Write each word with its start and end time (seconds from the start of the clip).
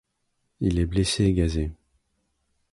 Il 0.61 0.79
est 0.79 0.87
blessé 0.87 1.25
et 1.25 1.33
gazé. 1.33 1.69